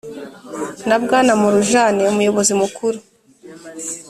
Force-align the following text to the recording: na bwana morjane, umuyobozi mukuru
na 0.87 0.97
bwana 1.03 1.31
morjane, 1.41 2.01
umuyobozi 2.11 2.53
mukuru 2.61 2.97